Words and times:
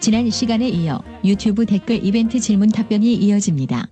지난 0.00 0.28
시간에 0.30 0.68
이어 0.68 0.98
유튜브 1.24 1.66
댓글 1.66 2.02
이벤트 2.04 2.38
질문 2.40 2.68
답변이 2.70 3.14
이어집니다. 3.14 3.86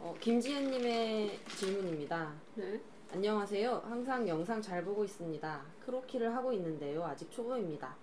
어, 0.00 0.14
김지은님의 0.20 1.38
질문입니다. 1.56 2.32
네. 2.56 2.80
안녕하세요. 3.12 3.82
항상 3.88 4.26
영상 4.26 4.60
잘 4.62 4.84
보고 4.84 5.04
있습니다. 5.04 5.62
크로키를 5.84 6.34
하고 6.34 6.52
있는데요. 6.52 7.04
아직 7.04 7.30
초보입니다. 7.30 7.94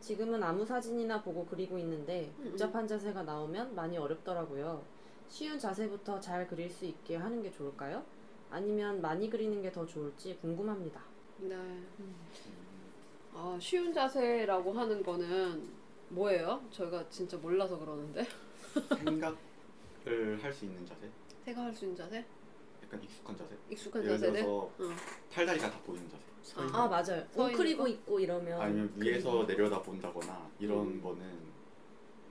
지금은 0.00 0.42
아무 0.42 0.64
사진이나 0.64 1.22
보고 1.22 1.44
그리고 1.46 1.78
있는데 1.78 2.30
복잡한 2.42 2.86
자세가 2.86 3.22
나오면 3.22 3.74
많이 3.74 3.96
어렵더라고요. 3.98 4.82
쉬운 5.28 5.58
자세부터 5.58 6.20
잘 6.20 6.46
그릴 6.46 6.70
수 6.70 6.84
있게 6.84 7.16
하는 7.16 7.42
게 7.42 7.50
좋을까요? 7.50 8.02
아니면 8.50 9.00
많이 9.00 9.28
그리는 9.28 9.60
게 9.62 9.72
더 9.72 9.84
좋을지 9.84 10.36
궁금합니다. 10.40 11.00
네. 11.40 11.56
아, 13.34 13.58
쉬운 13.60 13.92
자세라고 13.92 14.72
하는 14.72 15.02
거는 15.02 15.83
뭐예요? 16.10 16.62
저희가 16.70 17.08
진짜 17.08 17.36
몰라서 17.36 17.78
그러는데. 17.78 18.26
생각을 19.04 20.42
할 20.42 20.52
수 20.52 20.64
있는 20.64 20.84
자세, 20.86 21.08
생각할 21.44 21.72
수 21.74 21.84
있는 21.84 21.96
자세? 21.96 22.24
약간 22.82 23.02
익숙한 23.02 23.36
자세. 23.36 23.56
익숙한 23.70 24.02
예를 24.02 24.14
자세들? 24.18 24.40
들어서 24.42 24.70
응. 24.80 24.94
팔다리가 25.32 25.70
다 25.70 25.78
보이는 25.80 26.08
자세. 26.08 26.22
서 26.42 26.60
있는 26.60 26.74
아 26.74 26.86
맞아요. 26.88 27.04
서 27.04 27.14
있는 27.16 27.50
웅크리고 27.54 27.82
거? 27.84 27.88
있고 27.88 28.20
이러면 28.20 28.60
아니면 28.60 28.92
위에서 28.96 29.30
그리고- 29.30 29.46
내려다 29.46 29.82
본다거나 29.82 30.50
이런 30.58 30.78
음. 30.86 31.02
거는 31.02 31.54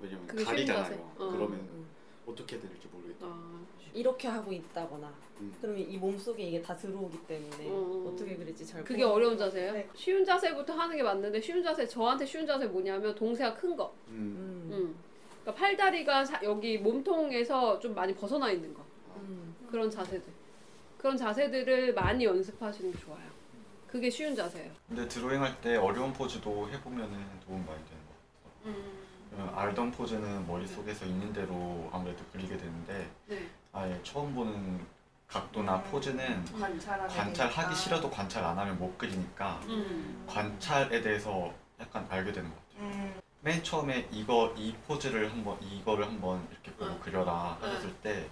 왜냐면 0.01 0.27
그게 0.27 0.43
쉬운 0.43 0.55
가리잖아요. 0.55 0.83
자세. 0.83 0.95
어. 1.17 1.31
그러면 1.31 1.51
음. 1.59 1.87
어떻게 2.27 2.59
될지 2.59 2.87
모르겠다. 2.91 3.25
아, 3.25 3.65
이렇게 3.93 4.27
하고 4.27 4.51
있다거나 4.51 5.13
음. 5.41 5.53
그러면 5.61 5.81
이 5.81 5.97
몸속에 5.97 6.43
이게 6.43 6.61
다 6.61 6.75
들어오기 6.75 7.17
때문에 7.27 7.67
어. 7.69 8.11
어떻게 8.11 8.35
그릴지 8.35 8.65
잘 8.65 8.81
그게 8.83 9.03
모르겠어요. 9.05 9.13
어려운 9.15 9.37
자세예요? 9.37 9.73
네. 9.73 9.89
쉬운 9.95 10.23
자세부터 10.25 10.73
하는 10.73 10.95
게 10.95 11.03
맞는데 11.03 11.39
쉬운 11.41 11.61
자세 11.63 11.87
저한테 11.87 12.25
쉬운 12.25 12.45
자세 12.45 12.65
뭐냐면 12.65 13.13
동세가 13.15 13.53
큰 13.55 13.75
거. 13.75 13.93
음. 14.09 14.13
음. 14.13 14.73
음. 14.73 14.95
그러니까 15.41 15.59
팔다리가 15.61 16.23
사- 16.25 16.39
여기 16.43 16.77
몸통에서 16.77 17.79
좀 17.79 17.93
많이 17.93 18.13
벗어나 18.15 18.49
있는 18.51 18.73
거. 18.73 18.83
음. 19.17 19.55
그런 19.69 19.89
자세들. 19.89 20.23
그런 20.97 21.17
자세들을 21.17 21.93
많이 21.93 22.23
연습하시는 22.25 22.91
게 22.91 22.99
좋아요. 22.99 23.33
그게 23.87 24.09
쉬운 24.09 24.33
자세예요. 24.35 24.71
근데 24.87 25.07
드로잉 25.07 25.41
할 25.43 25.53
때 25.61 25.75
어려운 25.75 26.11
포즈도 26.13 26.67
해보면은 26.69 27.11
도움 27.45 27.63
많이 27.65 27.79
되는 27.85 28.01
것 28.07 28.63
같아요. 28.63 28.75
음. 28.75 29.03
알던 29.55 29.91
포즈는 29.91 30.47
머릿속에서 30.47 31.05
있는 31.05 31.33
대로 31.33 31.89
아무래도 31.91 32.23
그리게 32.31 32.55
되는데 32.55 33.09
네. 33.27 33.47
아예 33.73 33.99
처음 34.03 34.33
보는 34.35 34.85
각도나 35.27 35.81
포즈는 35.83 36.45
관찰하게 36.45 37.13
관찰하기 37.15 37.55
되니까. 37.61 37.75
싫어도 37.75 38.09
관찰 38.11 38.43
안 38.43 38.57
하면 38.57 38.77
못 38.77 38.95
그리니까 38.99 39.59
음. 39.67 40.25
관찰에 40.29 41.01
대해서 41.01 41.51
약간 41.79 42.05
알게 42.09 42.31
되는 42.31 42.49
것 42.49 42.55
같아요. 42.69 42.87
음. 42.87 43.19
맨 43.41 43.63
처음에 43.63 44.07
이거 44.11 44.53
이 44.55 44.73
포즈를 44.87 45.29
한번 45.31 45.61
이거를 45.61 46.05
한번 46.05 46.47
이렇게 46.51 46.71
보고 46.73 46.91
응. 46.91 46.99
그려라 46.99 47.57
응. 47.61 47.67
하셨을 47.67 47.93
때 47.95 48.29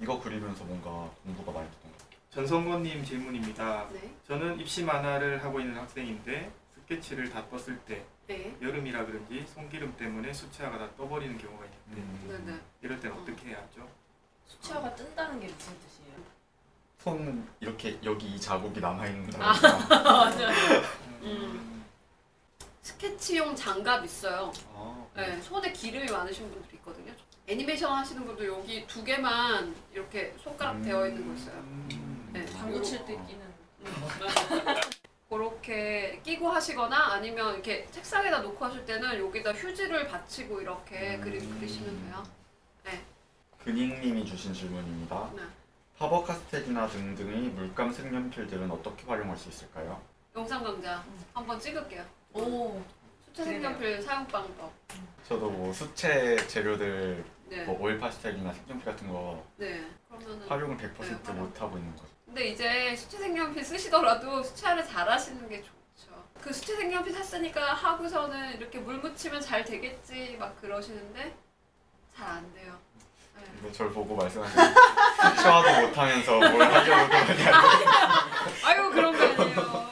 이거 0.00 0.20
그리면서 0.20 0.64
뭔가 0.64 1.10
공부가 1.24 1.52
많이 1.52 1.68
됐던 1.72 1.90
것 1.90 1.98
같아요. 1.98 2.20
전성건님 2.30 3.04
질문입니다. 3.04 3.88
네. 3.92 4.14
저는 4.26 4.60
입시 4.60 4.84
만화를 4.84 5.42
하고 5.44 5.60
있는 5.60 5.76
학생인데 5.76 6.52
스케치를 6.76 7.30
다 7.30 7.44
떴을 7.50 7.78
때 7.80 8.04
네. 8.28 8.56
여름이라 8.62 9.04
그런지 9.06 9.44
손기름 9.48 9.96
때문에 9.96 10.32
수채화가 10.32 10.78
다 10.78 10.88
떠버리는 10.96 11.36
경우가 11.36 11.64
있는데 11.64 12.30
음. 12.30 12.62
이럴 12.80 13.00
땐 13.00 13.12
어떻게 13.12 13.48
해야 13.48 13.58
하죠? 13.58 13.86
수채화가 14.46 14.94
뜬다는 14.94 15.40
게 15.40 15.46
무슨 15.46 15.72
뜻이에요? 15.80 16.16
손 16.98 17.48
이렇게 17.60 17.98
여기 18.04 18.26
이 18.34 18.40
자국이 18.40 18.80
남아 18.80 19.06
있는 19.06 19.42
아. 19.42 19.52
거니까. 19.52 20.02
맞아요. 20.02 20.82
음. 21.22 21.84
스케치용 22.82 23.56
장갑 23.56 24.04
있어요. 24.04 24.52
아, 24.74 25.06
네, 25.16 25.40
손에 25.40 25.72
기름이 25.72 26.10
많으신 26.10 26.50
분들 26.50 26.74
있거든요. 26.74 27.12
애니메이션 27.46 27.92
하시는 27.92 28.24
분도 28.24 28.46
여기 28.46 28.86
두 28.86 29.04
개만 29.04 29.74
이렇게 29.92 30.34
손가락 30.42 30.76
음. 30.76 30.82
되어 30.82 31.06
있는 31.06 31.26
거 31.26 31.34
있어요. 31.34 31.56
음. 31.58 32.30
네. 32.32 32.44
당구 32.46 32.82
칠때 32.82 33.14
끼는 33.26 33.54
그렇게 35.28 36.20
끼고 36.22 36.48
하시거나 36.48 37.12
아니면 37.14 37.54
이렇게 37.54 37.86
책상에다 37.90 38.38
놓고 38.40 38.64
하실 38.64 38.84
때는 38.86 39.18
여기다 39.18 39.52
휴지를 39.52 40.06
받치고 40.08 40.60
이렇게 40.60 41.16
음. 41.16 41.20
그림 41.22 41.58
그리시면 41.58 42.02
돼요. 42.04 42.22
근익님이 43.64 44.24
주신 44.26 44.52
질문입니다. 44.52 45.30
네. 45.34 45.42
파버 45.98 46.22
카스텔이나 46.24 46.86
등등의 46.88 47.50
물감 47.50 47.92
색연필들은 47.92 48.70
어떻게 48.70 49.06
활용할 49.06 49.36
수 49.36 49.48
있을까요? 49.48 50.00
영상 50.36 50.62
강좌 50.62 51.02
한번 51.32 51.58
찍을게요. 51.58 52.04
오 52.34 52.82
수채 53.26 53.44
색연필 53.44 54.02
사용 54.02 54.26
방법. 54.26 54.72
저도 55.26 55.50
뭐 55.50 55.72
수채 55.72 56.36
재료들 56.48 57.24
네. 57.46 57.64
뭐 57.64 57.78
오일 57.80 57.98
파스텔이나 57.98 58.52
색연필 58.52 58.84
같은 58.84 59.08
거 59.08 59.44
네. 59.56 59.86
그러면은 60.08 60.46
활용을 60.48 60.76
100% 60.76 61.00
네, 61.00 61.16
활용. 61.24 61.44
못 61.44 61.60
하고 61.62 61.78
있는 61.78 61.92
거죠. 61.96 62.08
근데 62.26 62.48
이제 62.48 62.94
수채 62.96 63.18
색연필 63.18 63.64
쓰시더라도 63.64 64.42
수채화를 64.42 64.84
잘 64.84 65.08
하시는 65.08 65.48
게 65.48 65.62
좋죠. 65.62 66.12
그 66.40 66.52
수채 66.52 66.76
색연필 66.76 67.12
샀으니까 67.14 67.72
하고서는 67.72 68.54
이렇게 68.58 68.78
물 68.80 68.98
묻히면 68.98 69.40
잘 69.40 69.64
되겠지 69.64 70.36
막 70.38 70.60
그러시는데 70.60 71.34
잘 72.14 72.28
안 72.28 72.52
돼요. 72.54 72.76
네. 73.64 73.72
저를 73.72 73.92
보고 73.92 74.14
말씀하시는 74.14 74.74
수채화도 75.36 75.86
못하면서 75.86 76.38
뭘 76.38 76.62
하려고 76.62 77.08
그러냐. 77.08 77.52
아유 78.64 78.90
그런 78.90 79.16
거 79.16 79.42
아니에요. 79.42 79.90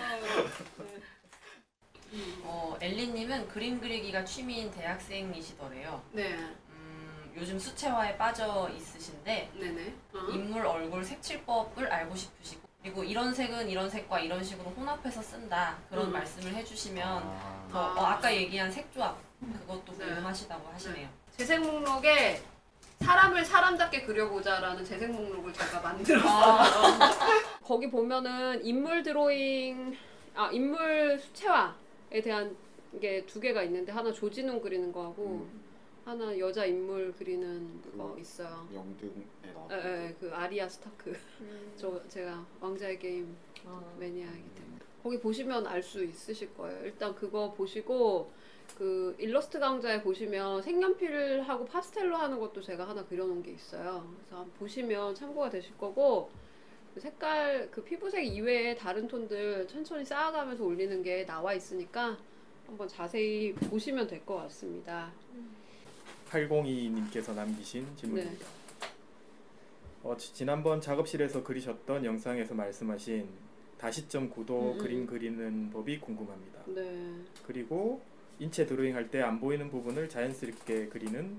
네. 2.11 2.21
어, 2.45 2.77
엘리님은 2.81 3.49
그림 3.49 3.81
그리기가 3.81 4.25
취미인 4.25 4.71
대학생이시더래요. 4.71 6.03
네. 6.13 6.35
음, 6.69 7.33
요즘 7.37 7.59
수채화에 7.59 8.19
빠져 8.19 8.69
있으신데 8.77 9.51
네네. 9.55 9.95
어? 10.15 10.19
인물 10.31 10.67
얼굴 10.67 11.03
색칠법을 11.03 11.91
알고 11.91 12.15
싶으시고 12.15 12.69
그리고 12.83 13.05
이런 13.05 13.33
색은 13.33 13.71
이런 13.71 13.89
색과 13.89 14.21
이런 14.21 14.45
식으로 14.45 14.71
혼합해서 14.71 15.23
쓴다 15.23 15.79
그런 15.89 16.09
음. 16.09 16.13
말씀을 16.13 16.53
해주시면 16.55 17.23
아, 17.25 17.69
더 17.71 17.81
어, 17.81 18.05
아까 18.05 18.35
얘기한 18.35 18.71
색조합 18.71 19.17
그것도 19.41 19.97
네. 19.97 20.07
궁금하시다고 20.07 20.69
하시네요. 20.75 21.09
재생 21.39 21.63
목록에 21.63 22.43
사람을 23.03 23.45
사람답게 23.45 24.03
그려보자라는 24.03 24.85
재생 24.85 25.13
목록을 25.13 25.53
제가 25.53 25.81
만들었어요. 25.81 26.31
아. 26.31 27.11
거기 27.63 27.91
보면은 27.91 28.65
인물 28.65 29.03
드로잉, 29.03 29.95
아 30.35 30.51
인물 30.53 31.19
수채화에 31.19 32.21
대한 32.23 32.57
게 33.01 33.25
두 33.27 33.41
개가 33.41 33.63
있는데 33.65 33.91
하나 33.93 34.13
조진웅 34.13 34.61
그리는 34.61 34.93
거하고 34.93 35.47
음. 35.51 35.61
하나 36.05 36.37
여자 36.39 36.65
인물 36.67 37.15
그리는 37.17 37.81
거 37.97 38.17
있어요. 38.19 38.67
영등에 38.75 39.25
나왔던 39.55 39.79
에, 39.81 40.07
에, 40.09 40.15
그 40.21 40.31
아리아 40.35 40.69
스타크. 40.69 41.17
저 41.77 42.01
제가 42.09 42.45
왕자의 42.61 42.99
게임 42.99 43.35
매니아이기 43.99 44.51
때문에 44.55 44.79
거기 45.03 45.19
보시면 45.19 45.67
알 45.67 45.83
수 45.83 46.05
있으실 46.05 46.55
거예요. 46.55 46.85
일단 46.85 47.15
그거 47.15 47.53
보시고 47.53 48.31
그 48.79 49.15
일러스트 49.19 49.59
강좌에 49.59 50.01
보시면 50.03 50.63
색연필하고 50.63 51.65
파스텔로 51.67 52.17
하는 52.17 52.39
것도 52.39 52.61
제가 52.63 52.89
하나 52.89 53.05
그려놓은 53.05 53.43
게 53.43 53.51
있어요. 53.53 54.07
그래서 54.29 54.47
보시면 54.59 55.15
참고가 55.15 55.51
되실 55.51 55.77
거고 55.77 56.31
그 56.95 57.01
색깔 57.01 57.69
그 57.71 57.83
피부색 57.83 58.25
이외에 58.27 58.75
다른 58.77 59.09
톤들 59.09 59.67
천천히 59.67 60.05
쌓아가면서 60.05 60.65
올리는 60.65 61.03
게 61.03 61.25
나와 61.27 61.53
있으니까 61.55 62.17
한번 62.67 62.87
자세히 62.89 63.53
보시면 63.55 64.07
될 64.07 64.25
것 64.25 64.37
같습니다. 64.37 65.11
802님께서 66.31 67.35
남기신 67.35 67.87
질문입니다. 67.97 68.47
어, 70.05 70.17
지- 70.17 70.33
지난번 70.35 70.81
작업실에서 70.81 71.43
그리셨던 71.43 72.05
영상에서 72.05 72.55
말씀하신 72.55 73.29
다시점 73.87 74.31
구도 74.31 74.61
음, 74.61 74.73
음. 74.75 74.79
그림 74.79 75.07
그리는 75.07 75.69
법이 75.71 75.99
궁금합니다. 75.99 76.61
네. 76.69 77.17
그리고 77.45 78.01
인체 78.39 78.65
드로잉 78.65 78.95
할 78.95 79.11
때 79.11 79.21
안 79.21 79.41
보이는 79.41 79.69
부분을 79.69 80.09
자연스럽게 80.09 80.87
그리는 80.87 81.37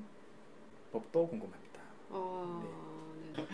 법도 0.92 1.30
궁금합니다. 1.30 1.80
아, 2.10 2.62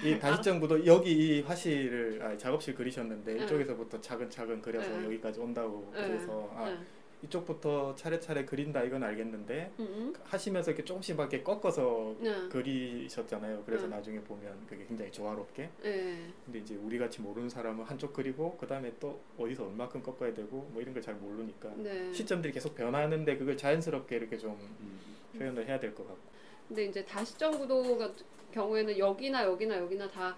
네. 0.01 0.09
이 0.09 0.19
다시점 0.19 0.59
구도 0.59 0.83
여기 0.88 1.12
이 1.38 1.41
화실을 1.41 2.19
아, 2.24 2.36
작업실 2.36 2.74
그리셨는데 2.74 3.36
네. 3.36 3.44
이쪽에서부터 3.45 4.01
차근차근 4.01 4.59
그려서 4.63 4.89
네. 4.89 5.06
여기까지 5.06 5.39
온다고 5.39 5.91
네. 5.94 6.07
그래서 6.07 6.51
아, 6.56 6.68
네. 6.68 6.77
이쪽부터 7.24 7.95
차례차례 7.95 8.45
그린다 8.45 8.81
이건 8.83 9.04
알겠는데 9.04 9.71
음, 9.80 9.83
음. 9.86 10.13
하시면서 10.24 10.71
이렇게 10.71 10.86
조금씩 10.86 11.18
밖에 11.18 11.44
꺾어서 11.44 12.16
네. 12.19 12.48
그리셨잖아요. 12.50 13.63
그래서 13.66 13.88
네. 13.88 13.95
나중에 13.98 14.21
보면 14.21 14.66
그게 14.68 14.86
굉장히 14.86 15.12
조화롭게. 15.12 15.69
네. 15.83 16.31
근데 16.45 16.60
이제 16.60 16.75
우리 16.75 16.98
같이 16.98 17.21
모르는 17.21 17.50
사람은 17.50 17.83
한쪽 17.83 18.13
그리고 18.13 18.56
그 18.57 18.66
다음에 18.66 18.94
또 19.01 19.19
어디서 19.38 19.66
얼마큼 19.68 20.01
꺾어야 20.01 20.33
되고 20.33 20.69
뭐 20.71 20.81
이런 20.81 20.94
걸 20.94 21.00
잘 21.00 21.16
모르니까 21.16 21.69
네. 21.77 22.12
시점들이 22.13 22.51
계속 22.54 22.75
변하는데 22.75 23.38
그걸 23.38 23.56
자연스럽게 23.56 24.18
이렇게 24.18 24.38
좀 24.38 24.51
음. 24.51 25.00
표현을 25.38 25.65
해야 25.68 25.80
될 25.80 25.94
것 25.95 26.06
같고. 26.07 26.22
근데 26.68 26.86
이제 26.86 27.04
다시점 27.06 27.57
구도 27.57 27.98
같은 27.98 28.25
경우에는 28.54 28.98
여기나 28.98 29.44
여기나 29.45 29.77
여기나 29.77 30.07
다 30.10 30.36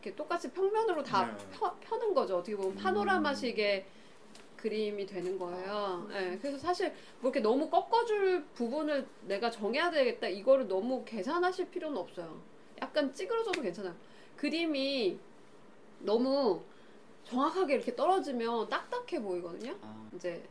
이렇게 0.00 0.14
똑같이 0.16 0.50
평면으로 0.52 1.02
다 1.02 1.26
네. 1.26 1.44
펴, 1.52 1.74
펴는 1.80 2.14
거죠. 2.14 2.38
어떻게 2.38 2.56
보면 2.56 2.74
파노라마식의 2.76 3.82
그 3.84 4.03
그림이 4.68 5.04
되는 5.04 5.38
거예요. 5.38 6.08
예, 6.10 6.38
그래서 6.40 6.56
사실 6.56 6.88
뭐 7.20 7.30
이렇게 7.30 7.40
너무 7.40 7.68
꺾어줄 7.68 8.46
부분을 8.54 9.06
내가 9.26 9.50
정해야 9.50 9.90
되겠다 9.90 10.26
이거를 10.26 10.66
너무 10.66 11.04
계산하실 11.04 11.68
필요는 11.70 11.98
없어요. 11.98 12.40
약간 12.80 13.12
찌그러져도 13.12 13.60
괜찮아요. 13.60 13.94
그림이 14.38 15.18
너무 15.98 16.62
정확하게 17.24 17.74
이렇게 17.74 17.94
떨어지면 17.94 18.70
딱딱해 18.70 19.20
보이거든요. 19.20 19.76
아, 19.82 20.08
이제 20.16 20.42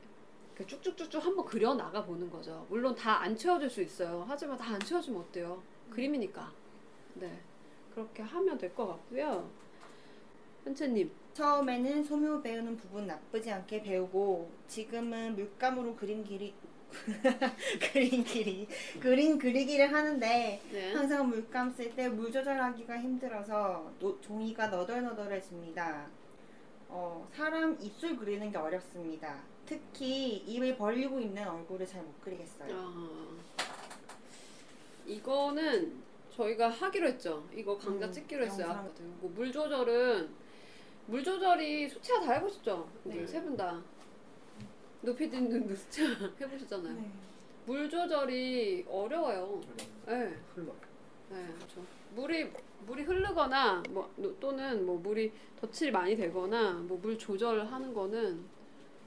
쭉쭉쭉쭉 0.67 1.25
한번 1.25 1.43
그려 1.45 1.73
나가 1.73 2.03
보는 2.05 2.29
거죠. 2.29 2.67
물론 2.69 2.93
다 2.93 3.19
안 3.19 3.35
채워질 3.35 3.67
수 3.67 3.81
있어요. 3.81 4.25
하지만 4.27 4.55
다 4.59 4.75
안 4.75 4.79
채워지면 4.79 5.21
어때요? 5.21 5.59
그림이니까. 5.89 6.51
네. 7.15 7.39
그렇게 7.95 8.21
하면 8.21 8.59
될 8.59 8.75
것 8.75 8.85
같고요. 8.85 9.49
현채님. 10.63 11.11
처음에는 11.33 12.03
소묘 12.03 12.41
배우는 12.41 12.77
부분 12.77 13.07
나쁘지 13.07 13.51
않게 13.51 13.81
배우고 13.81 14.51
지금은 14.67 15.35
물감으로 15.35 15.95
그림 15.95 16.23
길이 16.23 16.53
그림 17.91 18.23
길이 18.23 18.67
그림 18.99 19.39
그리기를 19.39 19.91
하는데 19.91 20.61
네. 20.71 20.93
항상 20.93 21.27
물감 21.27 21.71
쓸 21.71 21.95
때 21.95 22.07
물 22.07 22.31
조절하기가 22.31 22.99
힘들어서 22.99 23.91
노- 23.99 24.21
종이가 24.21 24.67
너덜너덜해집니다. 24.67 26.07
어, 26.89 27.27
사람 27.33 27.75
입술 27.81 28.15
그리는 28.15 28.51
게 28.51 28.57
어렵습니다. 28.59 29.41
특히 29.65 30.35
입을 30.45 30.77
벌리고 30.77 31.19
있는 31.19 31.47
얼굴을 31.47 31.87
잘 31.87 32.03
못 32.03 32.21
그리겠어요. 32.21 32.69
아, 32.71 33.29
이거는 35.07 35.93
저희가 36.35 36.69
하기로 36.69 37.07
했죠. 37.07 37.43
이거 37.55 37.75
강좌 37.77 38.05
음, 38.05 38.11
찍기로 38.11 38.45
했어요. 38.45 38.67
영상. 38.67 38.79
아까도. 38.85 39.03
뭐 39.19 39.31
물 39.33 39.51
조절은 39.51 40.42
물 41.07 41.23
조절이 41.23 41.89
수채화 41.89 42.21
다 42.21 42.33
해보셨죠? 42.33 42.87
네. 43.03 43.25
세 43.27 43.41
분 43.41 43.55
다. 43.57 43.81
노피디님도 45.01 45.75
수채화 45.75 46.31
해보셨잖아요. 46.39 46.93
네. 46.95 47.11
물 47.65 47.89
조절이 47.89 48.85
어려워요. 48.89 49.61
네. 50.05 50.33
흘러. 50.55 50.73
네, 51.29 51.45
그렇죠. 51.57 51.83
물이 52.15 52.51
물이 52.85 53.03
흐르거나 53.03 53.81
뭐 53.89 54.11
노- 54.17 54.37
또는 54.39 54.85
뭐 54.85 54.97
물이 54.99 55.31
덧칠이 55.61 55.91
많이 55.91 56.15
되거나 56.15 56.73
뭐 56.73 56.97
물 57.01 57.17
조절하는 57.17 57.93
거는 57.93 58.43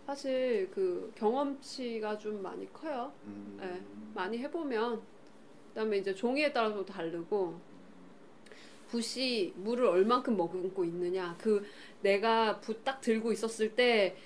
사실 0.07 0.71
그 0.73 1.13
경험치가 1.17 2.17
좀 2.19 2.43
많이 2.43 2.71
커요. 2.73 3.13
음, 3.25 3.57
네. 3.61 3.81
많이 4.15 4.39
해보면 4.39 5.01
그다음에 5.69 5.99
이제 5.99 6.15
종이에 6.15 6.53
따라서 6.53 6.85
다르고 6.85 7.59
붓이 8.89 9.53
물을 9.57 9.87
얼만큼 9.87 10.37
머금고 10.37 10.85
있느냐 10.85 11.35
그 11.41 11.67
내가 12.03 12.59
붓 12.61 12.85
딱 12.85 13.01
들고 13.01 13.33
있었을 13.33 13.75
때 13.75 14.17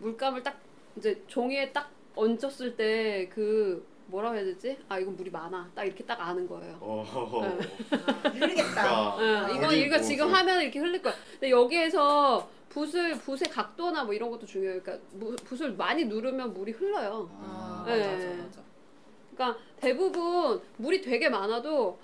물감을 0.00 0.42
딱 0.42 0.58
이제 0.96 1.22
종이에 1.26 1.72
딱 1.72 1.90
얹었을 2.16 2.76
때 2.76 3.28
그 3.32 3.86
뭐라고 4.06 4.34
해야 4.36 4.44
되지? 4.44 4.78
아 4.88 4.98
이건 4.98 5.14
물이 5.16 5.30
많아 5.30 5.70
딱 5.74 5.84
이렇게 5.84 6.02
딱 6.04 6.18
아는 6.20 6.48
거예요. 6.48 6.78
어, 6.80 7.04
네. 7.42 8.40
모르겠다. 8.40 9.18
응, 9.18 9.36
아, 9.44 9.50
이건 9.50 9.74
이거 9.74 9.96
뭐 9.98 10.02
지금 10.06 10.28
그- 10.28 10.32
하면 10.32 10.62
이렇게 10.62 10.78
흘릴 10.78 11.02
거야. 11.02 11.12
근데 11.32 11.50
여기에서 11.50 12.48
붓을 12.70 13.18
붓의 13.18 13.50
각도나 13.52 14.04
뭐 14.04 14.14
이런 14.14 14.30
것도 14.30 14.46
중요해요. 14.46 14.80
그러니까 14.82 15.06
무- 15.12 15.36
붓을 15.36 15.72
많이 15.74 16.06
누르면 16.06 16.54
물이 16.54 16.72
흘러요. 16.72 17.28
아, 17.38 17.84
네. 17.86 17.98
맞아 18.16 18.42
맞아. 18.44 18.62
그러니까 19.34 19.60
대부분 19.78 20.62
물이 20.78 21.02
되게 21.02 21.28
많아도 21.28 21.98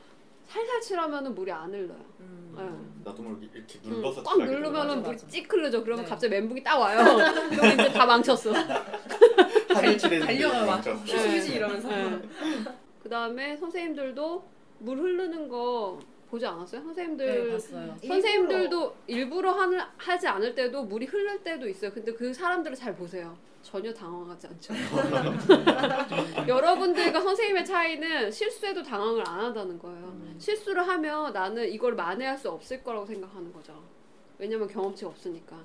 살살 0.46 0.80
칠하면은 0.80 1.34
물이 1.34 1.50
안 1.50 1.72
흘러요. 1.72 1.96
음. 2.20 2.54
네. 2.56 3.10
나도 3.10 3.22
모르게 3.22 3.48
이렇게 3.54 3.78
음, 3.84 3.90
눌러서 3.90 4.22
꽉 4.22 4.34
칠하게 4.34 4.52
누르면은 4.52 4.88
맞아, 4.88 5.00
물이 5.00 5.10
맞아. 5.16 5.26
찍 5.28 5.52
흐르죠. 5.52 5.82
그러면 5.82 6.04
네. 6.04 6.10
갑자기 6.10 6.30
멘붕이 6.30 6.62
딱 6.62 6.78
와요. 6.78 6.98
그럼 7.50 7.72
이제 7.72 7.92
다 7.92 8.06
망쳤어. 8.06 8.52
하늘 9.74 9.96
달려가 10.20 10.64
막. 10.64 10.86
휴지 10.86 11.54
이러면서. 11.54 11.88
그 13.02 13.08
다음에 13.08 13.56
선생님들도 13.56 14.44
물 14.78 14.98
흐르는 14.98 15.48
거 15.48 15.98
보지 16.34 16.44
않았어요? 16.46 16.82
선생님들 16.82 17.26
네 17.46 17.52
봤어요. 17.52 17.96
선생님들도 18.04 18.96
일부러 19.06 19.52
하는, 19.52 19.78
하지 19.96 20.26
않을 20.26 20.52
때도 20.54 20.82
물이 20.82 21.06
흐를 21.06 21.40
때도 21.44 21.68
있어요. 21.68 21.92
근데 21.92 22.12
그 22.12 22.34
사람들을 22.34 22.76
잘 22.76 22.94
보세요. 22.96 23.36
전혀 23.62 23.94
당황하지 23.94 24.48
않죠. 24.48 24.74
여러분들과 26.48 27.20
선생님의 27.20 27.64
차이는 27.64 28.30
실수해도 28.32 28.82
당황을 28.82 29.22
안 29.26 29.40
한다는 29.40 29.78
거예요. 29.78 30.06
음. 30.06 30.34
실수를 30.38 30.86
하면 30.88 31.32
나는 31.32 31.68
이걸 31.70 31.94
만회할 31.94 32.36
수 32.36 32.50
없을 32.50 32.82
거라고 32.82 33.06
생각하는 33.06 33.52
거죠. 33.52 33.80
왜냐면 34.38 34.66
경험치가 34.66 35.10
없으니까. 35.10 35.56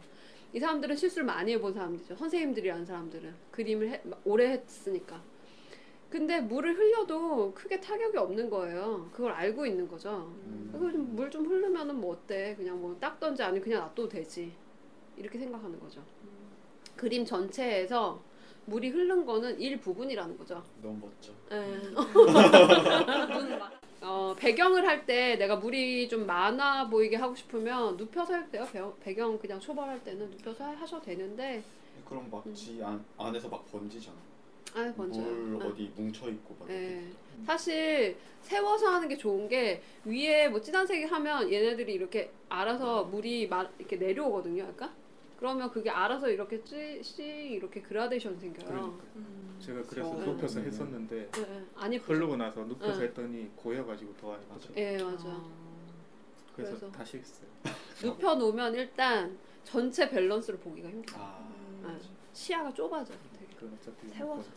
이 0.53 0.59
사람들은 0.59 0.95
실수를 0.95 1.25
많이 1.25 1.53
해본 1.53 1.73
사람들이죠. 1.73 2.15
선생님들이라는 2.15 2.85
사람들은. 2.85 3.33
그림을 3.51 3.89
해- 3.89 4.01
오래 4.23 4.49
했으니까. 4.51 5.19
근데 6.09 6.39
물을 6.41 6.75
흘려도 6.75 7.53
크게 7.53 7.79
타격이 7.79 8.17
없는 8.17 8.49
거예요. 8.49 9.07
그걸 9.13 9.31
알고 9.31 9.65
있는 9.65 9.87
거죠. 9.87 10.31
음. 10.45 10.69
그래서 10.71 10.97
물 10.97 11.29
좀 11.29 11.45
흐르면은 11.45 11.95
뭐 12.01 12.13
어때? 12.13 12.55
그냥 12.55 12.81
뭐 12.81 12.95
닦던지 12.99 13.43
아니면 13.43 13.63
그냥 13.63 13.81
놔둬도 13.81 14.09
되지. 14.09 14.51
이렇게 15.17 15.37
생각하는 15.37 15.79
거죠. 15.79 16.01
그림 16.95 17.23
전체에서 17.23 18.19
물이 18.65 18.89
흐른 18.89 19.25
거는 19.25 19.59
일부분이라는 19.59 20.37
거죠. 20.37 20.63
너무 20.81 20.97
멋져. 20.99 21.31
예. 21.51 21.79
어, 24.01 24.33
배경을 24.37 24.87
할 24.87 25.05
때 25.05 25.35
내가 25.35 25.57
물이 25.57 26.07
좀 26.09 26.25
많아 26.25 26.87
보이게 26.89 27.15
하고 27.17 27.35
싶으면 27.35 27.97
눕혀서 27.97 28.33
할 28.33 28.49
때요. 28.49 28.65
배- 28.71 28.81
배경 29.01 29.37
그냥 29.37 29.59
초벌할 29.59 30.03
때는 30.03 30.29
눕혀서 30.31 30.63
하- 30.63 30.71
하셔도 30.75 31.03
되는데 31.05 31.61
그럼 32.07 32.23
음. 32.25 32.29
막지 32.31 32.79
안, 32.83 33.03
안에서 33.17 33.47
막 33.49 33.69
번지잖아. 33.71 34.15
아. 34.75 34.93
물 34.97 35.63
어디 35.63 35.91
뭉쳐 35.95 36.29
있고 36.29 36.55
막. 36.59 36.69
예. 36.69 36.73
이렇게. 37.01 37.07
사실 37.45 38.17
세워서 38.41 38.87
하는 38.87 39.07
게 39.07 39.17
좋은 39.17 39.47
게 39.47 39.81
위에 40.05 40.47
뭐 40.49 40.61
진한 40.61 40.85
색이 40.85 41.05
하면 41.05 41.51
얘네들이 41.51 41.93
이렇게 41.93 42.31
알아서 42.49 43.03
물이 43.05 43.47
막 43.47 43.73
이렇게 43.79 43.95
내려오거든요. 43.97 44.63
약간 44.63 44.91
그러면 45.37 45.71
그게 45.71 45.89
알아서 45.89 46.29
이렇게 46.29 46.61
찌 46.63 47.01
이렇게 47.23 47.81
그라데이션 47.81 48.37
생겨요. 48.39 48.67
그러니까. 48.67 49.03
음. 49.15 49.57
제가 49.59 49.81
그래서 49.83 50.09
어. 50.09 50.13
높여서 50.23 50.59
음. 50.59 50.65
했었는데 50.65 51.29
예, 51.37 51.41
예. 51.41 51.63
안 51.75 51.93
예쁘죠? 51.93 52.13
흐르고 52.13 52.35
나서 52.37 52.61
눕혀서 52.63 52.99
응. 52.99 53.03
했더니 53.05 53.49
고여가지고 53.55 54.15
더 54.17 54.33
안 54.33 54.41
예쁘죠. 54.43 54.73
예, 54.77 54.97
맞아. 55.03 55.27
아. 55.29 55.49
그래서, 56.55 56.71
그래서. 56.77 56.91
다시 56.91 57.17
했어요. 57.17 57.47
눕혀 58.03 58.35
놓으면 58.35 58.75
일단 58.75 59.37
전체 59.63 60.09
밸런스를 60.09 60.59
보기가 60.59 60.89
힘들어. 60.89 61.17
요 61.19 61.23
아. 61.23 61.49
네. 62.39 62.45
시야가 62.45 62.73
좁아져. 62.73 63.13
되게. 63.37 64.15
세워서. 64.15 64.49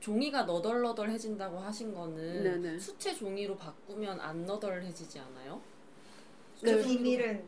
종이가 0.00 0.44
너덜너덜해진다고 0.44 1.58
하신 1.58 1.94
거는 1.94 2.42
네네. 2.42 2.78
수채 2.78 3.14
종이로 3.14 3.56
바꾸면 3.56 4.18
안 4.20 4.46
너덜해지지 4.46 5.18
않아요? 5.18 5.60
네. 6.62 6.76
그 6.76 6.82
비밀은 6.82 7.44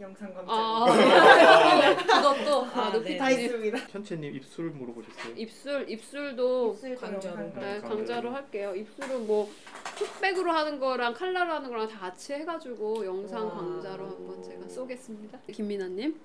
영상 0.00 0.32
검색. 0.32 0.48
아, 0.50 0.86
그것도 1.96 2.64
아, 2.64 2.86
아, 2.86 2.92
높이 2.92 3.10
네. 3.10 3.16
다 3.18 3.30
있습니다. 3.30 3.78
현채님 3.90 4.34
입술 4.34 4.70
물어보셨어요? 4.70 5.34
입술 5.36 5.88
입술도 5.90 6.72
입술도 6.72 7.00
강좌로. 7.00 7.42
영상 7.42 7.60
네, 7.62 7.80
검색. 7.80 7.88
강좌로 7.98 8.30
할게요. 8.30 8.74
입술은 8.74 9.26
뭐 9.26 9.50
흑백으로 9.96 10.50
하는 10.50 10.80
거랑 10.80 11.12
칼라로 11.14 11.52
하는 11.52 11.68
거랑 11.68 11.88
다 11.88 11.98
같이 12.00 12.32
해가지고 12.32 13.04
영상 13.04 13.46
와. 13.46 13.54
강좌로 13.54 14.06
한번 14.08 14.42
제가 14.42 14.66
쏘겠습니다. 14.68 15.38
김민아님. 15.52 16.18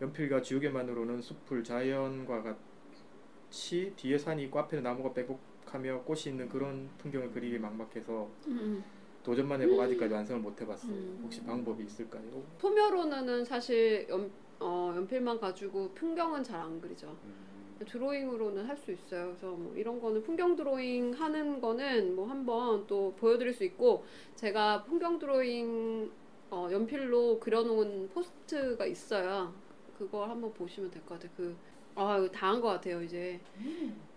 연필과 0.00 0.42
지우개만으로는 0.42 1.20
숲을 1.22 1.64
자연과 1.64 2.42
같이 2.42 3.92
뒤에 3.96 4.16
산이 4.16 4.44
있고 4.44 4.58
앞에 4.60 4.80
나무가 4.80 5.12
빼곡하며 5.12 6.02
꽃이 6.02 6.22
있는 6.28 6.48
그런 6.48 6.88
풍경을 6.98 7.32
그리기 7.32 7.58
막막해서 7.58 8.28
음. 8.46 8.84
도전만 9.24 9.60
해보고 9.62 9.82
아직까지 9.82 10.14
완성을 10.14 10.40
못 10.40 10.60
해봤어요. 10.60 10.92
음. 10.92 11.20
혹시 11.24 11.42
방법이 11.44 11.84
있을까요? 11.84 12.22
소묘로는 12.58 13.44
사실 13.44 14.06
연, 14.08 14.30
어, 14.60 14.92
연필만 14.96 15.40
가지고 15.40 15.90
풍경은 15.94 16.42
잘 16.44 16.60
안 16.60 16.80
그리죠. 16.80 17.16
음. 17.24 17.48
드로잉으로는 17.86 18.64
할 18.66 18.76
수 18.76 18.90
있어요. 18.90 19.26
그래서 19.26 19.52
뭐 19.52 19.72
이런 19.76 20.00
거는 20.00 20.22
풍경 20.24 20.56
드로잉 20.56 21.12
하는 21.12 21.60
거는 21.60 22.16
뭐 22.16 22.26
한번 22.28 22.84
또 22.88 23.14
보여드릴 23.16 23.52
수 23.52 23.62
있고 23.64 24.04
제가 24.34 24.82
풍경 24.84 25.18
드로잉 25.18 26.10
어, 26.50 26.68
연필로 26.72 27.38
그려놓은 27.38 28.08
포스트가 28.12 28.84
있어요. 28.86 29.52
그걸 29.98 30.28
한번 30.30 30.52
보시면 30.54 30.90
될 30.90 31.02
것 31.04 31.14
같아요. 31.14 31.30
그, 31.36 31.56
아, 31.94 32.16
이거 32.18 32.28
다한 32.30 32.60
것 32.60 32.68
같아요, 32.68 33.02
이제. 33.02 33.40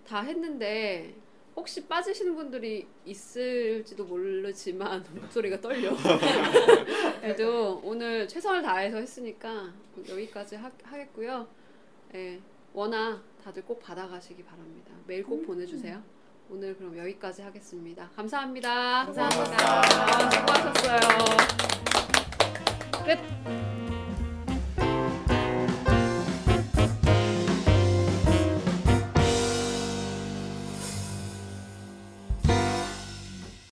다 0.07 0.21
했는데, 0.21 1.13
혹시 1.55 1.85
빠지시는 1.87 2.35
분들이 2.35 2.87
있을지도 3.05 4.05
모르지만, 4.05 5.03
목소리가 5.13 5.59
떨려. 5.59 5.91
그래도 7.21 7.81
오늘 7.83 8.27
최선을 8.27 8.61
다해서 8.61 8.97
했으니까 8.97 9.71
여기까지 10.07 10.55
하, 10.55 10.69
하겠고요. 10.83 11.47
예, 12.13 12.39
원화 12.73 13.19
다들 13.43 13.63
꼭 13.65 13.81
받아가시기 13.81 14.43
바랍니다. 14.43 14.91
메일 15.07 15.23
꼭 15.23 15.45
보내주세요. 15.45 16.01
오늘 16.49 16.75
그럼 16.75 16.97
여기까지 16.97 17.41
하겠습니다. 17.41 18.09
감사합니다. 18.15 19.05
감사합니다. 19.05 19.81
아, 19.81 20.29
수고하셨어요. 20.29 20.99